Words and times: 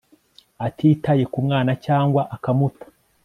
atitaye 0.67 1.23
ku 1.31 1.37
mwana 1.45 1.71
cyangwa 1.85 2.21
akamuta 2.35 2.85